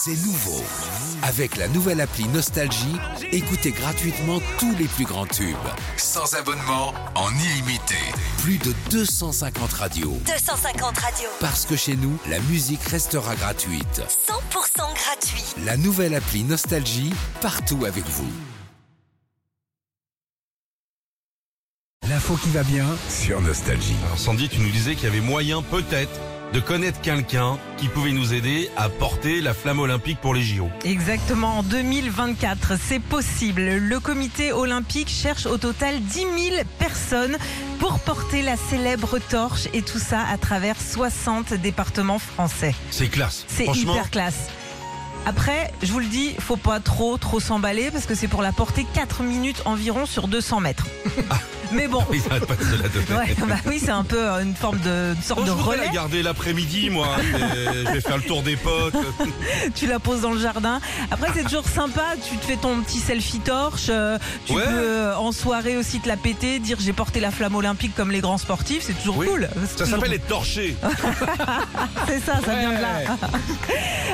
[0.00, 0.62] C'est nouveau.
[1.22, 2.94] Avec la nouvelle appli Nostalgie,
[3.32, 5.56] écoutez gratuitement tous les plus grands tubes.
[5.96, 7.96] Sans abonnement, en illimité.
[8.42, 10.16] Plus de 250 radios.
[10.24, 11.28] 250 radios.
[11.40, 14.02] Parce que chez nous, la musique restera gratuite.
[14.28, 15.42] 100% gratuit.
[15.66, 18.30] La nouvelle appli Nostalgie, partout avec vous.
[22.08, 23.96] L'info qui va bien sur Nostalgie.
[24.06, 26.20] Alors Sandy, tu nous disais qu'il y avait moyen peut-être
[26.52, 30.68] de connaître quelqu'un qui pouvait nous aider à porter la flamme olympique pour les JO.
[30.84, 33.62] Exactement, en 2024, c'est possible.
[33.62, 36.28] Le comité olympique cherche au total 10 000
[36.78, 37.36] personnes
[37.78, 42.74] pour porter la célèbre torche et tout ça à travers 60 départements français.
[42.90, 43.44] C'est classe.
[43.48, 44.48] C'est hyper classe.
[45.28, 48.50] Après, je vous le dis, faut pas trop trop s'emballer parce que c'est pour la
[48.50, 50.86] porter 4 minutes environ sur 200 mètres.
[51.70, 53.06] Mais bon, ils n'arrêtent pas de se la donner.
[53.14, 55.52] ouais, bah oui, c'est un peu euh, une forme de une sorte Oh, de je
[55.52, 55.94] voudrais la relais.
[55.94, 57.08] garder l'après-midi, moi.
[57.30, 58.94] je vais faire le tour des potes.
[59.74, 60.80] tu la poses dans le jardin.
[61.10, 62.04] Après, c'est toujours sympa.
[62.26, 63.88] Tu te fais ton petit selfie torche.
[63.90, 64.62] euh, tu Ouais.
[64.64, 68.12] peux euh, en soirée aussi te la péter, dire j'ai porté la flamme olympique comme
[68.12, 68.84] les grands sportifs.
[68.86, 69.26] C'est toujours Oui.
[69.26, 69.50] cool.
[69.66, 70.74] Ça toujours- s'appelle être torché.
[72.06, 73.18] C'est ça, ça vient de là.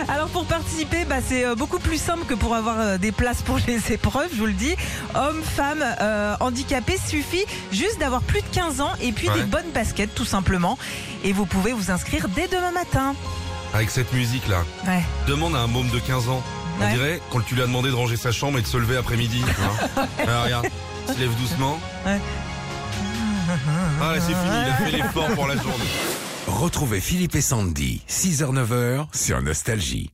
[0.09, 3.43] Alors pour participer, bah, c'est euh, beaucoup plus simple que pour avoir euh, des places
[3.43, 4.75] pour les épreuves, je vous le dis.
[5.15, 9.35] Hommes, femmes, euh, handicapés, suffit juste d'avoir plus de 15 ans et puis Ouais.
[9.37, 10.79] des bonnes baskets tout simplement.
[11.25, 13.15] Et vous pouvez vous inscrire dès demain matin.
[13.73, 15.03] Avec cette musique-là, Ouais.
[15.27, 16.43] demande à un môme de 15 ans.
[16.79, 16.93] On Ouais.
[16.93, 19.43] dirait quand tu lui as demandé de ranger sa chambre et de se lever après-midi.
[19.97, 20.07] hein.
[20.29, 20.67] Ah, regarde,
[21.09, 21.79] il se lève doucement.
[22.07, 22.19] Ouais.
[24.01, 25.85] Ah là, c'est fini, il a fait l'effort pour la journée.
[26.47, 30.11] Retrouvez Philippe et Sandy, 6h-9h sur Nostalgie.